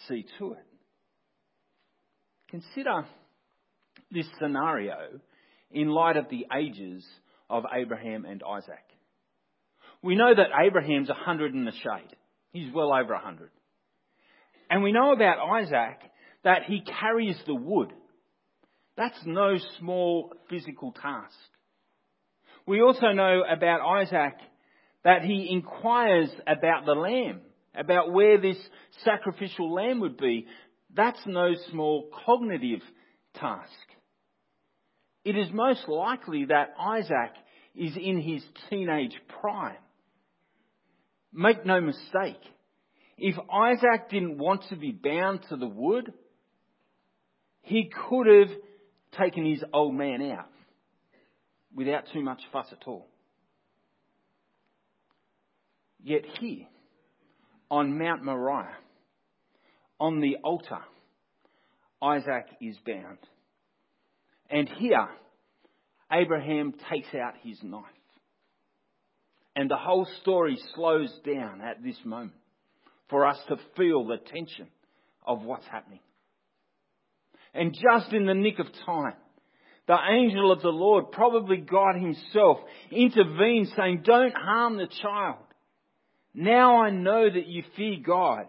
see 0.07 0.25
to 0.39 0.53
it. 0.53 0.65
Consider 2.49 3.05
this 4.11 4.27
scenario 4.39 4.95
in 5.71 5.89
light 5.89 6.17
of 6.17 6.29
the 6.29 6.45
ages 6.55 7.05
of 7.49 7.63
Abraham 7.73 8.25
and 8.25 8.41
Isaac. 8.43 8.83
We 10.01 10.15
know 10.15 10.33
that 10.33 10.65
Abraham's 10.65 11.09
a 11.09 11.13
hundred 11.13 11.53
in 11.53 11.65
the 11.65 11.71
shade. 11.71 12.15
He's 12.51 12.73
well 12.73 12.93
over 12.93 13.13
a 13.13 13.19
hundred. 13.19 13.49
And 14.69 14.83
we 14.83 14.91
know 14.91 15.11
about 15.11 15.37
Isaac 15.39 15.99
that 16.43 16.63
he 16.67 16.81
carries 16.81 17.37
the 17.45 17.55
wood. 17.55 17.91
That's 18.97 19.19
no 19.25 19.57
small 19.79 20.31
physical 20.49 20.91
task. 20.91 21.35
We 22.65 22.81
also 22.81 23.07
know 23.07 23.43
about 23.49 23.81
Isaac 23.81 24.35
that 25.03 25.23
he 25.23 25.49
inquires 25.51 26.29
about 26.47 26.85
the 26.85 26.93
lamb, 26.93 27.41
about 27.77 28.12
where 28.12 28.39
this 28.39 28.58
sacrificial 29.03 29.74
lamb 29.74 30.00
would 30.01 30.17
be. 30.17 30.48
That's 30.94 31.20
no 31.25 31.53
small 31.72 32.10
cognitive 32.25 32.82
task. 33.36 33.72
It 35.24 35.38
is 35.38 35.48
most 35.51 35.88
likely 35.88 36.46
that 36.46 36.74
Isaac 36.79 37.34
is 37.75 37.98
in 37.98 38.20
his 38.20 38.44
teenage 38.70 39.15
prime. 39.41 39.77
Make 41.34 41.65
no 41.65 41.82
mistake, 41.82 42.41
if 43.17 43.36
Isaac 43.51 44.10
didn't 44.10 44.38
want 44.38 44.63
to 44.70 44.75
be 44.75 44.91
bound 44.91 45.41
to 45.50 45.58
the 45.58 45.67
wood, 45.67 46.13
he 47.62 47.91
could 48.10 48.27
have 48.27 48.58
taken 49.17 49.46
his 49.46 49.63
old 49.74 49.96
man 49.96 50.22
out 50.32 50.50
without 51.74 52.03
too 52.13 52.22
much 52.22 52.41
fuss 52.51 52.67
at 52.72 52.88
all. 52.88 53.08
Yet 56.03 56.24
here, 56.39 56.67
on 57.69 57.98
Mount 57.98 58.24
Moriah, 58.24 58.77
on 60.00 60.19
the 60.19 60.38
altar, 60.43 60.79
Isaac 62.01 62.45
is 62.62 62.77
bound. 62.86 63.17
And 64.50 64.69
here, 64.77 65.07
Abraham 66.12 66.74
takes 66.89 67.13
out 67.15 67.34
his 67.41 67.57
knife. 67.63 67.84
And 69.55 69.69
the 69.72 69.77
whole 69.77 70.07
story 70.22 70.57
slows 70.75 71.12
down 71.25 71.62
at 71.62 71.81
this 71.84 71.98
moment 72.03 72.34
for 73.10 73.25
us 73.25 73.39
to 73.48 73.57
feel 73.77 74.05
the 74.05 74.17
tension 74.17 74.67
of 75.25 75.43
what's 75.43 75.65
happening. 75.67 76.01
And 77.53 77.74
just 77.74 78.12
in 78.13 78.25
the 78.25 78.34
nick 78.34 78.60
of 78.60 78.67
time, 78.86 79.15
the 79.88 79.98
angel 80.12 80.51
of 80.51 80.62
the 80.62 80.69
Lord, 80.69 81.12
probably 81.12 81.57
God 81.57 81.95
himself, 81.95 82.57
intervenes 82.91 83.72
saying, 83.77 84.01
don't 84.03 84.36
harm 84.36 84.77
the 84.77 84.89
child. 85.01 85.44
Now 86.36 86.84
I 86.84 86.89
know 86.89 87.30
that 87.30 87.48
you 87.48 87.63
fear 87.77 87.96
God 88.06 88.48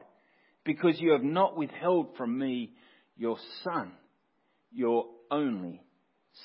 because 0.65 1.01
you 1.01 1.13
have 1.13 1.23
not 1.23 1.57
withheld 1.57 2.17
from 2.17 2.37
me 2.37 2.73
your 3.17 3.39
son, 3.63 3.93
your 4.73 5.07
only 5.31 5.81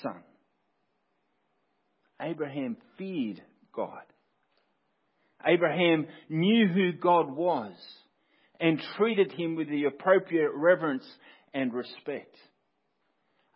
son. 0.03 0.21
Abraham 2.21 2.77
feared 2.97 3.41
God. 3.73 4.03
Abraham 5.43 6.05
knew 6.29 6.67
who 6.67 6.91
God 6.93 7.31
was 7.31 7.73
and 8.59 8.79
treated 8.95 9.31
him 9.31 9.55
with 9.55 9.67
the 9.67 9.85
appropriate 9.85 10.51
reverence 10.53 11.05
and 11.55 11.73
respect. 11.73 12.35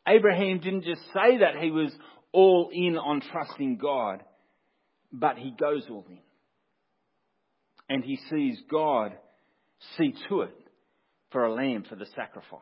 Abraham 0.07 0.59
didn't 0.59 0.85
just 0.85 1.01
say 1.13 1.37
that 1.39 1.61
he 1.61 1.69
was 1.69 1.91
all 2.31 2.69
in 2.73 2.97
on 2.97 3.21
trusting 3.21 3.77
God, 3.77 4.23
but 5.11 5.37
he 5.37 5.51
goes 5.51 5.83
all 5.89 6.05
in. 6.09 6.24
And 7.89 8.03
he 8.03 8.19
sees 8.29 8.59
God 8.69 9.13
see 9.97 10.13
to 10.29 10.41
it 10.41 10.57
for 11.31 11.45
a 11.45 11.53
lamb 11.53 11.85
for 11.87 11.95
the 11.95 12.07
sacrifice. 12.15 12.61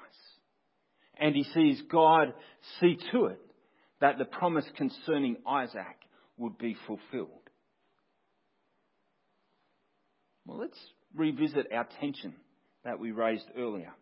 And 1.18 1.36
he 1.36 1.44
sees 1.44 1.82
God 1.92 2.34
see 2.80 2.98
to 3.12 3.26
it 3.26 3.40
that 4.02 4.18
the 4.18 4.26
promise 4.26 4.66
concerning 4.76 5.38
Isaac 5.48 5.98
would 6.38 6.58
be 6.58 6.76
fulfilled. 6.88 7.30
Well, 10.46 10.58
let's 10.58 10.80
revisit 11.16 11.68
our 11.74 11.88
tension 12.02 12.34
that 12.84 13.00
we 13.00 13.12
raised 13.12 13.46
earlier. 13.58 13.94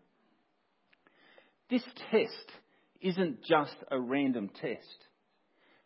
This 1.70 1.84
test 2.10 2.52
isn't 3.00 3.44
just 3.44 3.76
a 3.92 4.00
random 4.00 4.50
test. 4.62 5.06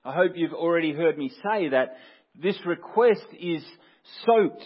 I 0.04 0.13
hope 0.13 0.34
you've 0.36 0.54
already 0.54 0.94
heard 0.94 1.18
me 1.18 1.32
say 1.44 1.70
that 1.70 1.98
this 2.36 2.58
request 2.65 3.25
is 3.39 3.63
soaked 4.25 4.63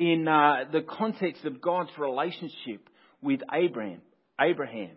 in 0.00 0.26
uh, 0.26 0.64
the 0.72 0.80
context 0.80 1.44
of 1.44 1.60
God's 1.60 1.90
relationship 1.98 2.88
with 3.20 3.40
Abraham, 3.52 4.00
Abraham, 4.40 4.96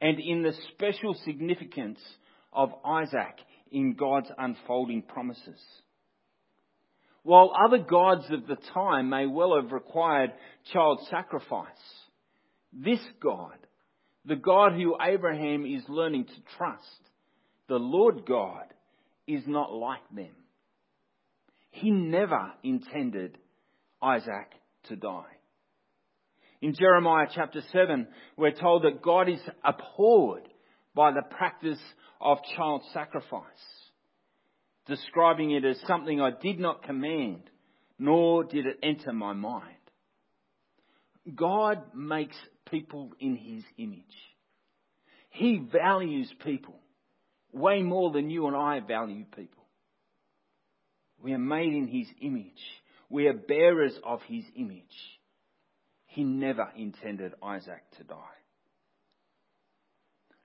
and 0.00 0.18
in 0.18 0.42
the 0.42 0.54
special 0.72 1.14
significance 1.26 2.00
of 2.50 2.70
Isaac 2.82 3.36
in 3.70 3.92
God's 3.92 4.30
unfolding 4.38 5.02
promises. 5.02 5.60
While 7.24 7.52
other 7.62 7.76
gods 7.76 8.24
of 8.30 8.46
the 8.46 8.56
time 8.72 9.10
may 9.10 9.26
well 9.26 9.60
have 9.60 9.70
required 9.70 10.32
child 10.72 11.00
sacrifice, 11.10 11.66
this 12.72 13.00
God, 13.22 13.58
the 14.24 14.36
God 14.36 14.72
who 14.72 14.96
Abraham 14.98 15.66
is 15.66 15.82
learning 15.88 16.24
to 16.24 16.56
trust, 16.56 17.02
the 17.68 17.76
Lord 17.76 18.24
God, 18.26 18.64
is 19.26 19.42
not 19.46 19.74
like 19.74 20.08
them. 20.10 20.32
He 21.70 21.90
never 21.90 22.50
intended 22.62 23.36
Isaac 24.02 24.52
to 24.88 24.96
die. 24.96 25.24
In 26.60 26.74
Jeremiah 26.74 27.26
chapter 27.32 27.62
7, 27.72 28.08
we're 28.36 28.52
told 28.52 28.82
that 28.82 29.02
God 29.02 29.28
is 29.28 29.40
abhorred 29.64 30.48
by 30.94 31.12
the 31.12 31.22
practice 31.22 31.80
of 32.20 32.38
child 32.56 32.82
sacrifice, 32.92 33.42
describing 34.86 35.52
it 35.52 35.64
as 35.64 35.80
something 35.86 36.20
I 36.20 36.30
did 36.30 36.58
not 36.58 36.82
command, 36.82 37.42
nor 37.98 38.42
did 38.42 38.66
it 38.66 38.78
enter 38.82 39.12
my 39.12 39.32
mind. 39.32 39.74
God 41.34 41.82
makes 41.94 42.36
people 42.70 43.12
in 43.20 43.36
his 43.36 43.62
image. 43.76 44.02
He 45.30 45.62
values 45.72 46.32
people 46.44 46.80
way 47.52 47.82
more 47.82 48.10
than 48.10 48.30
you 48.30 48.46
and 48.46 48.56
I 48.56 48.80
value 48.80 49.24
people. 49.24 49.64
We 51.22 51.32
are 51.32 51.38
made 51.38 51.72
in 51.72 51.86
his 51.86 52.06
image. 52.20 52.60
We 53.08 53.26
are 53.26 53.34
bearers 53.34 53.98
of 54.04 54.20
his 54.28 54.44
image. 54.56 54.82
He 56.06 56.24
never 56.24 56.68
intended 56.76 57.32
Isaac 57.42 57.82
to 57.98 58.04
die. 58.04 58.16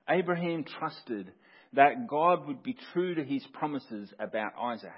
Abraham 0.10 0.64
trusted 0.64 1.32
that 1.74 2.08
God 2.08 2.48
would 2.48 2.64
be 2.64 2.78
true 2.94 3.16
to 3.16 3.24
his 3.24 3.44
promises 3.54 4.14
about 4.20 4.54
Isaac, 4.62 4.92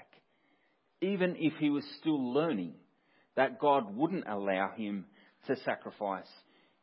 even 1.02 1.36
if 1.40 1.54
he 1.60 1.70
was 1.70 1.86
still 2.00 2.34
learning 2.34 2.74
that 3.36 3.60
God 3.60 3.96
wouldn't 3.96 4.28
allow 4.28 4.72
him 4.76 5.06
to 5.48 5.56
sacrifice 5.58 6.30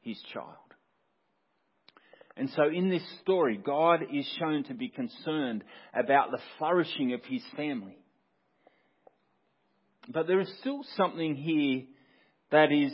his 0.00 0.20
child. 0.32 0.56
And 2.36 2.48
so 2.50 2.62
in 2.68 2.88
this 2.88 3.06
story, 3.20 3.58
God 3.62 4.00
is 4.12 4.26
shown 4.38 4.64
to 4.64 4.74
be 4.74 4.88
concerned 4.88 5.64
about 5.92 6.30
the 6.30 6.40
flourishing 6.58 7.12
of 7.12 7.20
his 7.24 7.42
family. 7.56 8.01
But 10.08 10.26
there 10.26 10.40
is 10.40 10.52
still 10.60 10.82
something 10.96 11.36
here 11.36 11.84
that 12.50 12.72
is 12.72 12.92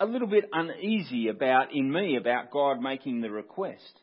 a 0.00 0.06
little 0.06 0.28
bit 0.28 0.44
uneasy 0.52 1.28
about, 1.28 1.74
in 1.74 1.92
me, 1.92 2.16
about 2.16 2.50
God 2.50 2.80
making 2.80 3.20
the 3.20 3.30
request. 3.30 4.00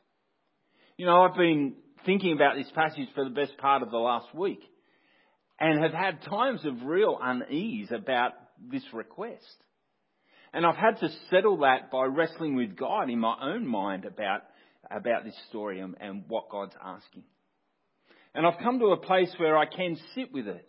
You 0.98 1.06
know, 1.06 1.24
I've 1.24 1.36
been 1.36 1.76
thinking 2.06 2.34
about 2.34 2.56
this 2.56 2.72
passage 2.76 3.08
for 3.16 3.24
the 3.24 3.30
best 3.30 3.58
part 3.58 3.82
of 3.82 3.92
the 3.92 3.98
last 3.98 4.34
week 4.34 4.62
and 5.60 5.82
have 5.82 5.94
had 5.94 6.22
times 6.24 6.66
of 6.66 6.86
real 6.86 7.18
unease 7.22 7.92
about 7.92 8.34
this 8.72 8.84
request. 8.94 9.56
And 10.54 10.66
I've 10.66 10.76
had 10.76 11.00
to 11.00 11.10
settle 11.30 11.58
that 11.60 11.92
by 11.92 12.06
wrestling 12.06 12.56
with 12.56 12.78
God 12.78 13.10
in 13.10 13.20
my 13.20 13.36
own 13.42 13.68
mind 13.68 14.06
about, 14.06 14.44
about 14.90 15.26
this 15.26 15.36
story 15.50 15.80
and, 15.80 15.96
and 16.00 16.24
what 16.28 16.50
God's 16.50 16.76
asking. 16.82 17.24
And 18.34 18.46
I've 18.46 18.60
come 18.62 18.80
to 18.80 18.88
a 18.88 18.98
place 18.98 19.34
where 19.38 19.58
I 19.58 19.66
can 19.66 19.98
sit 20.14 20.32
with 20.32 20.48
it. 20.48 20.68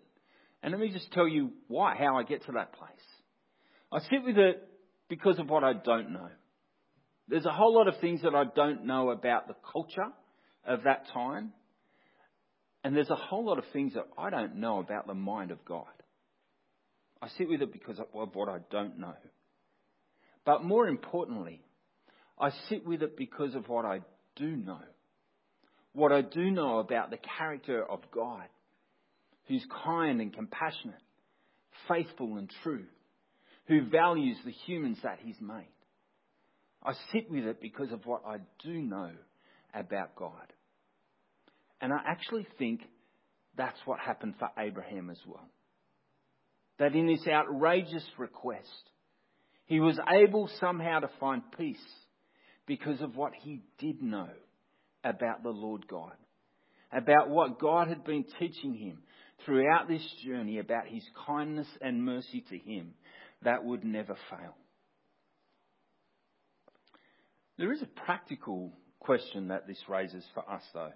And 0.63 0.73
let 0.73 0.81
me 0.81 0.91
just 0.91 1.13
tell 1.13 1.29
you 1.29 1.53
why, 1.69 1.95
how 1.97 2.17
I 2.17 2.23
get 2.23 2.45
to 2.47 2.53
that 2.53 2.73
place. 2.73 2.91
I 3.93 4.01
sit 4.01 4.25
with 4.25 4.39
it 4.39 4.63
because 5.09 5.39
of 5.39 5.49
what 5.49 5.65
I 5.65 5.73
don't 5.73 6.13
know. 6.13 6.29
There's 7.29 7.47
a 7.47 7.53
whole 7.53 7.75
lot 7.75 7.89
of 7.89 8.01
things 8.01 8.23
that 8.23 8.35
I 8.35 8.45
don't 8.45 8.87
know 8.87 9.11
about 9.11 9.49
the 9.49 9.57
culture 9.73 10.09
of 10.65 10.85
that 10.85 11.07
time. 11.13 11.53
And 12.85 12.95
there's 12.95 13.11
a 13.11 13.17
whole 13.17 13.45
lot 13.45 13.59
of 13.59 13.65
things 13.73 13.95
that 13.95 14.07
I 14.17 14.31
don't 14.31 14.57
know 14.57 14.79
about 14.79 15.07
the 15.07 15.15
mind 15.15 15.51
of 15.51 15.65
God. 15.65 15.87
I 17.21 17.29
sit 17.37 17.49
with 17.49 17.63
it 17.63 17.73
because 17.73 17.99
of 17.99 18.07
what 18.13 18.49
I 18.49 18.59
don't 18.71 18.99
know. 18.99 19.15
But 20.45 20.63
more 20.63 20.87
importantly, 20.87 21.63
I 22.39 22.51
sit 22.69 22.87
with 22.87 23.03
it 23.03 23.17
because 23.17 23.55
of 23.55 23.69
what 23.69 23.85
I 23.85 24.01
do 24.37 24.57
know. 24.57 24.81
What 25.93 26.13
I 26.13 26.21
do 26.21 26.51
know 26.51 26.79
about 26.79 27.11
the 27.11 27.19
character 27.39 27.83
of 27.83 28.01
God, 28.13 28.45
who's 29.49 29.65
kind 29.85 30.21
and 30.21 30.33
compassionate, 30.33 31.03
faithful 31.89 32.37
and 32.37 32.51
true, 32.63 32.85
who 33.69 33.89
values 33.89 34.37
the 34.45 34.53
humans 34.53 34.99
that 35.03 35.19
He's 35.23 35.41
made. 35.41 35.69
I 36.83 36.93
sit 37.13 37.31
with 37.31 37.45
it 37.45 37.61
because 37.61 37.93
of 37.93 38.07
what 38.07 38.23
I 38.27 38.39
do 38.63 38.73
know 38.73 39.11
about 39.75 40.15
God. 40.17 40.53
And 41.81 41.93
I 41.93 41.99
actually 42.07 42.47
think 42.59 42.81
that's 43.57 43.79
what 43.85 43.99
happened 43.99 44.35
for 44.39 44.49
Abraham 44.59 45.11
as 45.11 45.19
well. 45.27 45.49
That 46.79 46.95
in 46.95 47.07
this 47.07 47.27
outrageous 47.27 48.05
request, 48.19 48.91
he 49.67 49.81
was 49.81 49.99
able 50.09 50.49
somehow 50.61 51.01
to 51.01 51.11
find 51.19 51.43
peace 51.59 51.77
because 52.67 53.01
of 53.01 53.17
what 53.17 53.33
he 53.35 53.63
did 53.79 54.03
know 54.03 54.29
about 55.03 55.43
the 55.43 55.51
Lord 55.51 55.89
God, 55.89 56.15
about 56.93 57.31
what 57.31 57.59
God 57.59 57.89
had 57.89 58.05
been 58.05 58.25
teaching 58.39 58.75
him 58.75 58.99
throughout 59.45 59.89
this 59.89 60.07
journey 60.25 60.59
about 60.59 60.87
his 60.87 61.05
kindness 61.27 61.69
and 61.81 62.05
mercy 62.05 62.45
to 62.49 62.59
him 62.59 62.95
that 63.43 63.65
would 63.65 63.85
never 63.85 64.17
fail. 64.31 64.57
There 67.59 67.73
is 67.73 67.83
a 67.83 67.87
practical 67.87 68.73
question 69.01 69.49
that 69.49 69.67
this 69.67 69.79
raises 69.89 70.25
for 70.35 70.49
us, 70.51 70.63
though, 70.75 70.93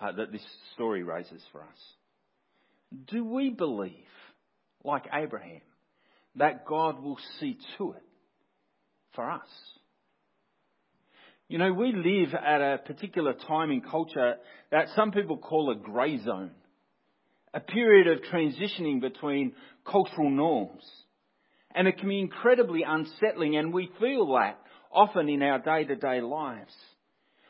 uh, 0.00 0.12
that 0.12 0.32
this 0.32 0.44
story 0.74 1.02
raises 1.02 1.42
for 1.52 1.62
us. 1.62 1.78
Do 3.06 3.24
we 3.24 3.50
believe, 3.50 3.94
like 4.84 5.06
Abraham, 5.12 5.62
that 6.36 6.66
God 6.66 7.02
will 7.02 7.18
see 7.40 7.58
to 7.78 7.92
it 7.92 8.02
for 9.14 9.30
us? 9.30 9.48
You 11.48 11.58
know, 11.58 11.72
we 11.72 11.92
live 11.92 12.34
at 12.34 12.60
a 12.60 12.78
particular 12.78 13.34
time 13.34 13.70
in 13.70 13.82
culture 13.82 14.36
that 14.70 14.88
some 14.96 15.12
people 15.12 15.36
call 15.36 15.70
a 15.70 15.74
grey 15.74 16.18
zone, 16.22 16.52
a 17.52 17.60
period 17.60 18.06
of 18.08 18.24
transitioning 18.32 19.00
between 19.00 19.52
cultural 19.84 20.30
norms. 20.30 20.84
And 21.74 21.88
it 21.88 21.98
can 21.98 22.08
be 22.08 22.20
incredibly 22.20 22.82
unsettling, 22.86 23.56
and 23.56 23.72
we 23.72 23.90
feel 24.00 24.26
that 24.34 24.58
often 24.90 25.28
in 25.28 25.42
our 25.42 25.58
day 25.58 25.84
to 25.84 25.96
day 25.96 26.20
lives. 26.20 26.74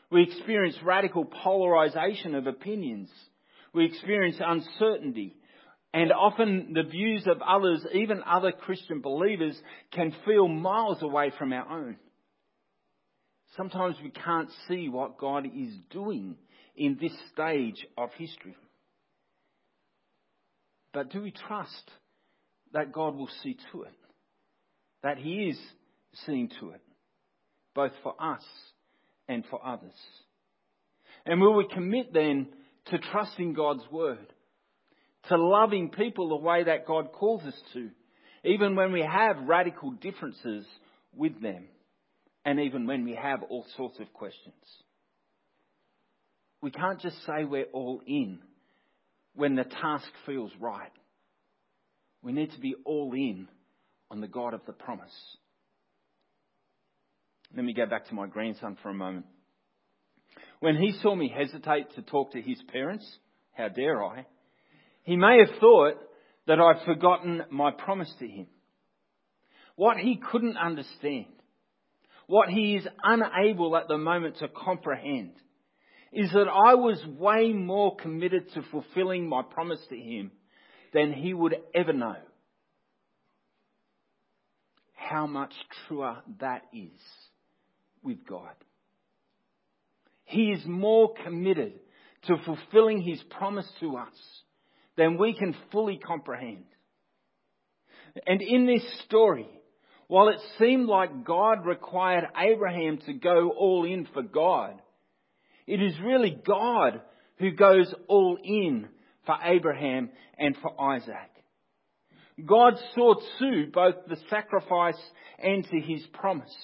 We 0.09 0.23
experience 0.23 0.75
radical 0.83 1.25
polarization 1.25 2.35
of 2.35 2.47
opinions. 2.47 3.09
We 3.73 3.85
experience 3.85 4.37
uncertainty. 4.39 5.35
And 5.93 6.11
often 6.11 6.73
the 6.73 6.83
views 6.83 7.25
of 7.27 7.41
others, 7.41 7.85
even 7.93 8.21
other 8.25 8.51
Christian 8.51 9.01
believers, 9.01 9.59
can 9.91 10.13
feel 10.25 10.47
miles 10.47 11.01
away 11.01 11.31
from 11.37 11.53
our 11.53 11.69
own. 11.69 11.97
Sometimes 13.55 13.95
we 14.03 14.09
can't 14.09 14.49
see 14.67 14.89
what 14.89 15.17
God 15.17 15.45
is 15.45 15.73
doing 15.91 16.35
in 16.75 16.97
this 16.99 17.13
stage 17.31 17.85
of 17.97 18.09
history. 18.17 18.55
But 20.93 21.11
do 21.11 21.21
we 21.21 21.31
trust 21.31 21.91
that 22.73 22.91
God 22.91 23.15
will 23.15 23.29
see 23.43 23.57
to 23.71 23.83
it? 23.83 23.93
That 25.03 25.17
He 25.17 25.49
is 25.49 25.59
seeing 26.25 26.49
to 26.59 26.71
it, 26.71 26.81
both 27.75 27.91
for 28.01 28.15
us 28.19 28.43
and 29.27 29.43
for 29.49 29.63
others? 29.65 29.93
And 31.25 31.39
will 31.39 31.55
we 31.55 31.67
commit 31.67 32.13
then 32.13 32.47
to 32.87 32.97
trusting 32.97 33.53
God's 33.53 33.83
Word, 33.91 34.33
to 35.29 35.37
loving 35.37 35.89
people 35.89 36.29
the 36.29 36.35
way 36.37 36.63
that 36.63 36.87
God 36.87 37.11
calls 37.11 37.43
us 37.43 37.59
to, 37.73 37.89
even 38.43 38.75
when 38.75 38.91
we 38.91 39.01
have 39.01 39.47
radical 39.47 39.91
differences 39.91 40.65
with 41.15 41.41
them, 41.41 41.67
and 42.45 42.59
even 42.59 42.85
when 42.85 43.05
we 43.05 43.15
have 43.15 43.43
all 43.49 43.65
sorts 43.77 43.99
of 43.99 44.11
questions. 44.13 44.53
We 46.61 46.71
can't 46.71 46.99
just 46.99 47.17
say 47.25 47.43
we're 47.43 47.65
all 47.73 48.01
in 48.05 48.39
when 49.35 49.55
the 49.55 49.63
task 49.63 50.07
feels 50.25 50.51
right. 50.59 50.91
We 52.21 52.31
need 52.31 52.51
to 52.51 52.59
be 52.59 52.75
all 52.85 53.13
in 53.13 53.47
on 54.09 54.21
the 54.21 54.27
God 54.27 54.53
of 54.53 54.61
the 54.65 54.73
promise. 54.73 55.13
Let 57.55 57.65
me 57.65 57.73
go 57.73 57.85
back 57.85 58.07
to 58.07 58.15
my 58.15 58.27
grandson 58.27 58.77
for 58.81 58.89
a 58.89 58.93
moment. 58.93 59.25
When 60.59 60.77
he 60.77 60.93
saw 61.01 61.13
me 61.15 61.33
hesitate 61.35 61.93
to 61.95 62.01
talk 62.01 62.31
to 62.31 62.41
his 62.41 62.61
parents, 62.71 63.05
how 63.51 63.67
dare 63.67 64.03
I, 64.03 64.25
he 65.03 65.17
may 65.17 65.39
have 65.45 65.59
thought 65.59 65.95
that 66.47 66.59
I'd 66.59 66.85
forgotten 66.85 67.43
my 67.51 67.71
promise 67.71 68.11
to 68.19 68.27
him. 68.27 68.47
What 69.75 69.97
he 69.97 70.19
couldn't 70.31 70.57
understand, 70.57 71.25
what 72.27 72.49
he 72.49 72.75
is 72.75 72.87
unable 73.03 73.75
at 73.75 73.87
the 73.87 73.97
moment 73.97 74.37
to 74.37 74.47
comprehend, 74.47 75.33
is 76.11 76.31
that 76.31 76.47
I 76.47 76.75
was 76.75 77.03
way 77.17 77.53
more 77.53 77.95
committed 77.95 78.53
to 78.53 78.61
fulfilling 78.71 79.27
my 79.27 79.41
promise 79.41 79.79
to 79.89 79.97
him 79.97 80.31
than 80.93 81.11
he 81.11 81.33
would 81.33 81.55
ever 81.73 81.93
know. 81.93 82.17
How 84.93 85.27
much 85.27 85.53
truer 85.87 86.17
that 86.39 86.63
is 86.71 86.99
with 88.03 88.25
God. 88.27 88.53
He 90.25 90.51
is 90.51 90.65
more 90.65 91.13
committed 91.23 91.73
to 92.25 92.35
fulfilling 92.45 93.01
his 93.01 93.21
promise 93.37 93.69
to 93.79 93.97
us 93.97 94.13
than 94.95 95.17
we 95.17 95.33
can 95.33 95.55
fully 95.71 95.97
comprehend. 95.97 96.65
And 98.27 98.41
in 98.41 98.65
this 98.65 98.83
story, 99.05 99.47
while 100.07 100.29
it 100.29 100.39
seemed 100.59 100.87
like 100.87 101.25
God 101.25 101.65
required 101.65 102.25
Abraham 102.37 102.99
to 103.05 103.13
go 103.13 103.49
all 103.51 103.85
in 103.85 104.07
for 104.13 104.21
God, 104.21 104.81
it 105.65 105.81
is 105.81 105.93
really 106.03 106.37
God 106.45 107.01
who 107.37 107.51
goes 107.51 107.93
all 108.07 108.37
in 108.43 108.87
for 109.25 109.35
Abraham 109.43 110.09
and 110.37 110.55
for 110.61 110.79
Isaac. 110.79 111.31
God 112.45 112.73
saw 112.95 113.15
to 113.39 113.67
both 113.71 113.95
the 114.07 114.17
sacrifice 114.29 114.99
and 115.39 115.63
to 115.65 115.79
his 115.79 116.05
promise. 116.13 116.55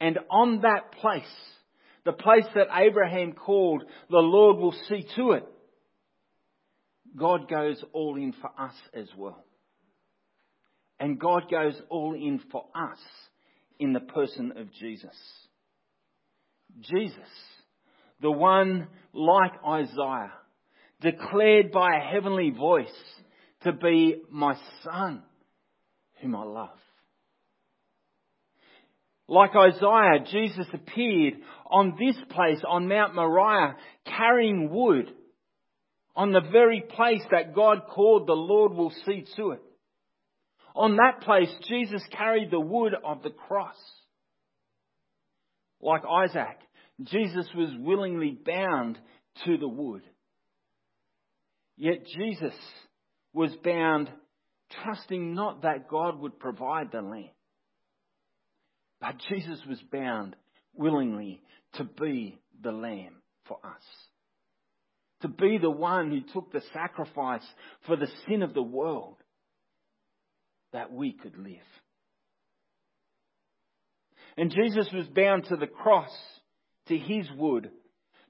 And 0.00 0.18
on 0.30 0.62
that 0.62 0.92
place, 1.00 1.22
the 2.04 2.12
place 2.12 2.46
that 2.54 2.68
Abraham 2.74 3.32
called, 3.32 3.84
the 4.08 4.18
Lord 4.18 4.56
will 4.56 4.74
see 4.88 5.06
to 5.16 5.32
it. 5.32 5.46
God 7.16 7.48
goes 7.48 7.82
all 7.92 8.16
in 8.16 8.32
for 8.32 8.50
us 8.58 8.74
as 8.94 9.08
well. 9.16 9.44
And 11.00 11.18
God 11.18 11.50
goes 11.50 11.80
all 11.88 12.14
in 12.14 12.40
for 12.52 12.66
us 12.74 12.98
in 13.78 13.94
the 13.94 14.00
person 14.00 14.52
of 14.56 14.70
Jesus. 14.74 15.16
Jesus, 16.82 17.16
the 18.20 18.30
one 18.30 18.86
like 19.14 19.52
Isaac, 19.66 20.30
declared 21.00 21.72
by 21.72 21.96
a 21.96 22.12
heavenly 22.12 22.50
voice 22.50 22.86
to 23.62 23.72
be 23.72 24.16
my 24.30 24.54
son, 24.84 25.22
whom 26.20 26.36
I 26.36 26.44
love. 26.44 26.68
Like 29.26 29.52
Isaac, 29.56 30.26
Jesus 30.30 30.66
appeared 30.72 31.34
on 31.70 31.96
this 31.98 32.16
place, 32.28 32.60
on 32.68 32.88
Mount 32.88 33.14
Moriah, 33.14 33.76
carrying 34.04 34.70
wood, 34.70 35.10
on 36.14 36.32
the 36.32 36.42
very 36.52 36.82
place 36.82 37.22
that 37.30 37.54
God 37.54 37.82
called 37.88 38.26
the 38.26 38.34
Lord 38.34 38.72
will 38.72 38.92
see 39.06 39.24
to 39.36 39.52
it. 39.52 39.62
On 40.80 40.96
that 40.96 41.20
place, 41.20 41.50
Jesus 41.68 42.02
carried 42.10 42.50
the 42.50 42.58
wood 42.58 42.94
of 43.04 43.22
the 43.22 43.28
cross. 43.28 43.76
Like 45.78 46.00
Isaac, 46.10 46.56
Jesus 47.02 47.46
was 47.54 47.68
willingly 47.78 48.30
bound 48.30 48.98
to 49.44 49.58
the 49.58 49.68
wood. 49.68 50.00
Yet 51.76 52.06
Jesus 52.06 52.54
was 53.34 53.54
bound, 53.62 54.08
trusting 54.82 55.34
not 55.34 55.64
that 55.64 55.86
God 55.86 56.18
would 56.18 56.38
provide 56.38 56.92
the 56.92 57.02
lamb, 57.02 57.28
but 59.02 59.16
Jesus 59.28 59.60
was 59.68 59.82
bound 59.92 60.34
willingly 60.74 61.42
to 61.74 61.84
be 61.84 62.38
the 62.58 62.72
lamb 62.72 63.16
for 63.44 63.58
us. 63.62 63.82
To 65.20 65.28
be 65.28 65.58
the 65.58 65.68
one 65.68 66.10
who 66.10 66.22
took 66.32 66.50
the 66.50 66.62
sacrifice 66.72 67.46
for 67.86 67.96
the 67.96 68.08
sin 68.26 68.42
of 68.42 68.54
the 68.54 68.62
world 68.62 69.16
that 70.72 70.92
we 70.92 71.12
could 71.12 71.36
live. 71.36 71.56
And 74.36 74.50
Jesus 74.50 74.88
was 74.92 75.06
bound 75.08 75.44
to 75.46 75.56
the 75.56 75.66
cross, 75.66 76.10
to 76.88 76.96
his 76.96 77.26
wood, 77.36 77.70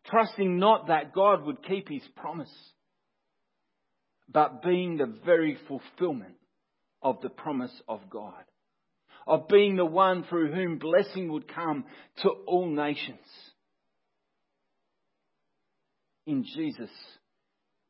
trusting 0.07 0.59
not 0.59 0.89
that 0.89 1.13
God 1.15 1.45
would 1.45 1.63
keep 1.67 1.89
his 1.89 2.03
promise, 2.17 2.53
but 4.29 4.63
being 4.63 4.97
the 4.97 5.19
very 5.25 5.59
fulfillment 5.69 6.37
of 7.03 7.21
the 7.21 7.31
promise 7.31 7.73
of 7.89 8.09
God 8.11 8.45
of 9.27 9.47
being 9.49 9.77
the 9.77 9.87
one 9.87 10.25
through 10.25 10.53
whom 10.53 10.79
blessing 10.79 11.31
would 11.31 11.47
come 11.47 11.85
to 12.23 12.29
all 12.47 12.67
nations. 12.67 13.19
In 16.27 16.45
Jesus, 16.45 16.91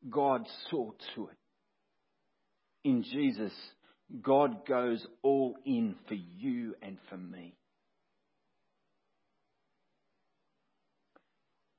God 0.09 0.45
saw 0.69 0.91
to 1.15 1.29
it. 1.29 1.37
In 2.83 3.03
Jesus, 3.03 3.53
God 4.21 4.65
goes 4.65 5.05
all 5.21 5.55
in 5.65 5.95
for 6.07 6.15
you 6.15 6.75
and 6.81 6.97
for 7.09 7.17
me. 7.17 7.55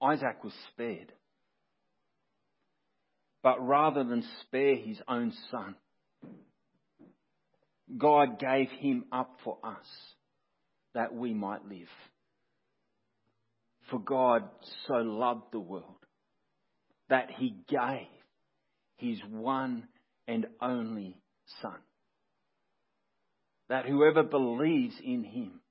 Isaac 0.02 0.42
was 0.42 0.52
spared. 0.72 1.12
But 3.42 3.66
rather 3.66 4.04
than 4.04 4.24
spare 4.42 4.76
his 4.76 4.98
own 5.08 5.32
son, 5.50 5.74
God 7.98 8.38
gave 8.38 8.70
him 8.70 9.04
up 9.12 9.38
for 9.44 9.58
us 9.62 9.86
that 10.94 11.14
we 11.14 11.34
might 11.34 11.64
live. 11.68 11.88
For 13.90 13.98
God 13.98 14.44
so 14.86 14.94
loved 14.94 15.52
the 15.52 15.60
world 15.60 15.84
that 17.08 17.30
he 17.36 17.56
gave 17.68 18.06
his 18.96 19.18
one 19.28 19.88
and 20.26 20.46
only 20.60 21.16
Son. 21.60 21.78
That 23.72 23.86
whoever 23.86 24.22
believes 24.22 24.94
in 25.02 25.24
him 25.24 25.62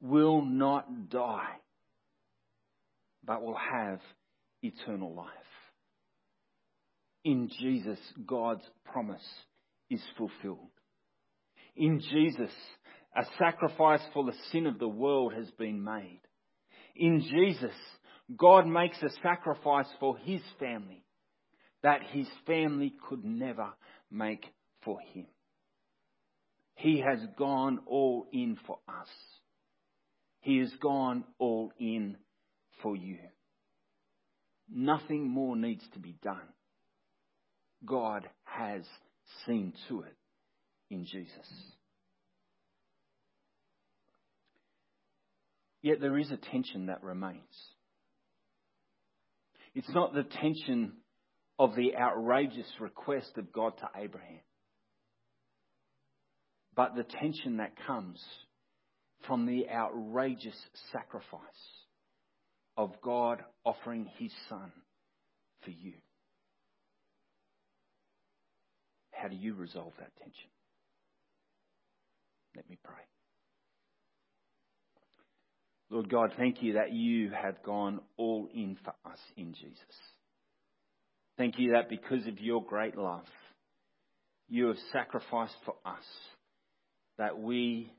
will 0.00 0.40
not 0.40 1.10
die, 1.10 1.56
but 3.22 3.42
will 3.42 3.54
have 3.70 4.00
eternal 4.62 5.14
life. 5.14 5.28
In 7.22 7.50
Jesus, 7.60 7.98
God's 8.26 8.64
promise 8.86 9.20
is 9.90 10.00
fulfilled. 10.16 10.70
In 11.76 12.00
Jesus, 12.00 12.50
a 13.14 13.24
sacrifice 13.38 14.00
for 14.14 14.24
the 14.24 14.38
sin 14.50 14.66
of 14.66 14.78
the 14.78 14.88
world 14.88 15.34
has 15.34 15.50
been 15.58 15.84
made. 15.84 16.22
In 16.96 17.20
Jesus, 17.20 17.76
God 18.34 18.66
makes 18.66 18.96
a 19.02 19.10
sacrifice 19.22 19.92
for 20.00 20.16
his 20.16 20.40
family 20.58 21.04
that 21.82 22.00
his 22.10 22.26
family 22.46 22.94
could 23.06 23.22
never 23.22 23.68
make 24.10 24.46
for 24.82 24.98
him. 25.12 25.26
He 26.82 27.00
has 27.00 27.20
gone 27.38 27.78
all 27.86 28.26
in 28.32 28.58
for 28.66 28.78
us. 28.88 29.06
He 30.40 30.58
has 30.58 30.72
gone 30.82 31.22
all 31.38 31.70
in 31.78 32.16
for 32.82 32.96
you. 32.96 33.18
Nothing 34.68 35.28
more 35.28 35.54
needs 35.54 35.84
to 35.92 36.00
be 36.00 36.16
done. 36.24 36.48
God 37.84 38.28
has 38.42 38.82
seen 39.46 39.74
to 39.88 40.00
it 40.00 40.16
in 40.90 41.04
Jesus. 41.04 41.48
Yet 45.82 46.00
there 46.00 46.18
is 46.18 46.32
a 46.32 46.36
tension 46.36 46.86
that 46.86 47.04
remains. 47.04 47.36
It's 49.76 49.90
not 49.90 50.14
the 50.14 50.24
tension 50.24 50.94
of 51.60 51.76
the 51.76 51.94
outrageous 51.96 52.66
request 52.80 53.38
of 53.38 53.52
God 53.52 53.74
to 53.78 53.88
Abraham, 53.96 54.40
but 56.74 56.94
the 56.94 57.04
tension 57.04 57.58
that 57.58 57.72
comes 57.86 58.22
from 59.26 59.46
the 59.46 59.68
outrageous 59.68 60.56
sacrifice 60.90 61.40
of 62.76 62.94
God 63.02 63.42
offering 63.64 64.08
his 64.18 64.32
son 64.48 64.72
for 65.64 65.70
you. 65.70 65.92
How 69.12 69.28
do 69.28 69.36
you 69.36 69.54
resolve 69.54 69.92
that 69.98 70.16
tension? 70.16 70.50
Let 72.56 72.68
me 72.68 72.78
pray. 72.82 72.94
Lord 75.90 76.08
God, 76.08 76.32
thank 76.38 76.62
you 76.62 76.74
that 76.74 76.92
you 76.92 77.30
have 77.30 77.62
gone 77.62 78.00
all 78.16 78.48
in 78.52 78.78
for 78.82 78.94
us 79.04 79.18
in 79.36 79.52
Jesus. 79.52 79.76
Thank 81.36 81.58
you 81.58 81.72
that 81.72 81.90
because 81.90 82.26
of 82.26 82.40
your 82.40 82.64
great 82.64 82.96
love, 82.96 83.26
you 84.48 84.68
have 84.68 84.78
sacrificed 84.90 85.56
for 85.64 85.74
us, 85.84 86.04
that 87.18 87.38
we, 87.38 87.92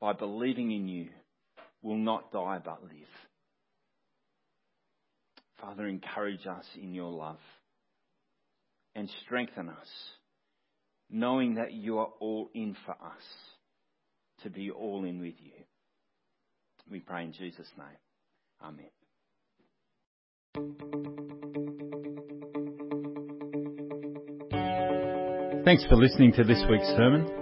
by 0.00 0.12
believing 0.12 0.70
in 0.70 0.88
you, 0.88 1.08
will 1.82 1.96
not 1.96 2.32
die 2.32 2.60
but 2.64 2.82
live. 2.82 2.92
Father, 5.60 5.86
encourage 5.86 6.46
us 6.46 6.64
in 6.80 6.94
your 6.94 7.10
love 7.10 7.38
and 8.94 9.10
strengthen 9.24 9.68
us, 9.68 9.88
knowing 11.10 11.56
that 11.56 11.72
you 11.72 11.98
are 11.98 12.10
all 12.18 12.50
in 12.54 12.76
for 12.86 12.92
us, 12.92 13.22
to 14.42 14.50
be 14.50 14.70
all 14.70 15.04
in 15.04 15.20
with 15.20 15.34
you. 15.38 15.52
We 16.90 17.00
pray 17.00 17.24
in 17.24 17.32
Jesus' 17.32 17.68
name. 17.76 17.86
Amen. 18.62 18.86
Thanks 25.64 25.84
for 25.88 25.96
listening 25.96 26.32
to 26.32 26.42
this 26.42 26.64
week's 26.68 26.88
sermon. 26.96 27.39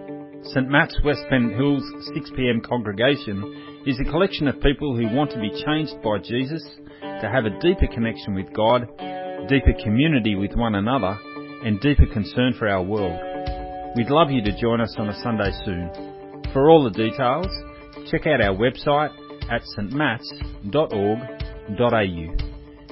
St 0.55 0.69
Matt's 0.71 0.99
West 1.05 1.21
Pennant 1.29 1.55
Hills 1.57 1.83
6pm 2.17 2.67
congregation 2.67 3.83
is 3.85 4.01
a 4.01 4.11
collection 4.11 4.49
of 4.49 4.63
people 4.63 4.97
who 4.97 5.15
want 5.15 5.31
to 5.33 5.39
be 5.39 5.51
changed 5.63 6.01
by 6.03 6.17
Jesus, 6.25 6.65
to 7.03 7.29
have 7.31 7.45
a 7.45 7.61
deeper 7.61 7.87
connection 7.93 8.35
with 8.35 8.51
God, 8.55 8.89
deeper 9.49 9.75
community 9.85 10.37
with 10.37 10.55
one 10.55 10.75
another, 10.75 11.19
and 11.65 11.79
deeper 11.81 12.07
concern 12.07 12.55
for 12.59 12.67
our 12.67 12.83
world. 12.83 13.21
We'd 13.95 14.09
love 14.09 14.31
you 14.31 14.43
to 14.43 14.59
join 14.59 14.81
us 14.81 14.95
on 14.97 15.11
a 15.11 15.23
Sunday 15.23 15.53
soon. 15.67 15.91
For 16.55 16.71
all 16.71 16.83
the 16.83 16.97
details, 16.97 17.49
check 18.11 18.27
out 18.27 18.41
our 18.41 18.57
website 18.57 19.13
at 19.53 19.61
stmats.org.au 19.77 20.65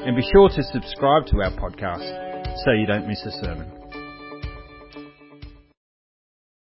and 0.05 0.17
be 0.17 0.29
sure 0.31 0.51
to 0.51 0.63
subscribe 0.63 1.27
to 1.29 1.43
our 1.43 1.53
podcast 1.53 2.65
so 2.65 2.73
you 2.73 2.87
don't 2.87 3.09
miss 3.09 3.25
a 3.25 3.31
sermon. 3.43 3.73